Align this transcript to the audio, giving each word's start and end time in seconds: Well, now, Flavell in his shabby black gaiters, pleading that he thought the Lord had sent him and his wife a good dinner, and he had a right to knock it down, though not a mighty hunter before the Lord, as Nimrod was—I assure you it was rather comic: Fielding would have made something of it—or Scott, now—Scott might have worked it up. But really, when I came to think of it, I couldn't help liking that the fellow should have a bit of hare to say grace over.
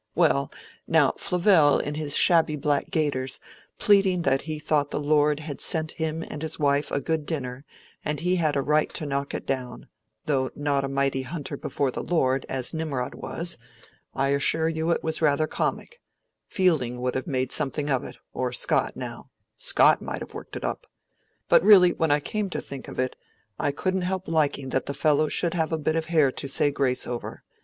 Well, 0.15 0.51
now, 0.87 1.11
Flavell 1.19 1.77
in 1.77 1.93
his 1.93 2.17
shabby 2.17 2.55
black 2.55 2.89
gaiters, 2.89 3.39
pleading 3.77 4.23
that 4.23 4.41
he 4.41 4.57
thought 4.57 4.89
the 4.89 4.99
Lord 4.99 5.41
had 5.41 5.61
sent 5.61 5.91
him 5.91 6.23
and 6.23 6.41
his 6.41 6.57
wife 6.57 6.89
a 6.89 6.99
good 6.99 7.23
dinner, 7.27 7.65
and 8.03 8.19
he 8.19 8.37
had 8.37 8.55
a 8.55 8.63
right 8.63 8.91
to 8.95 9.05
knock 9.05 9.35
it 9.35 9.45
down, 9.45 9.89
though 10.25 10.49
not 10.55 10.83
a 10.83 10.87
mighty 10.87 11.21
hunter 11.21 11.55
before 11.55 11.91
the 11.91 12.01
Lord, 12.01 12.47
as 12.49 12.73
Nimrod 12.73 13.13
was—I 13.13 14.29
assure 14.29 14.67
you 14.67 14.89
it 14.89 15.03
was 15.03 15.21
rather 15.21 15.45
comic: 15.45 16.01
Fielding 16.47 16.99
would 16.99 17.13
have 17.13 17.27
made 17.27 17.51
something 17.51 17.91
of 17.91 18.03
it—or 18.03 18.51
Scott, 18.53 18.95
now—Scott 18.97 20.01
might 20.01 20.21
have 20.21 20.33
worked 20.33 20.55
it 20.55 20.65
up. 20.65 20.87
But 21.47 21.61
really, 21.63 21.93
when 21.93 22.09
I 22.09 22.21
came 22.21 22.49
to 22.49 22.59
think 22.59 22.87
of 22.87 22.97
it, 22.97 23.17
I 23.59 23.71
couldn't 23.71 24.01
help 24.01 24.27
liking 24.27 24.69
that 24.69 24.87
the 24.87 24.95
fellow 24.95 25.27
should 25.27 25.53
have 25.53 25.71
a 25.71 25.77
bit 25.77 25.95
of 25.95 26.05
hare 26.05 26.31
to 26.31 26.47
say 26.47 26.71
grace 26.71 27.05
over. 27.05 27.43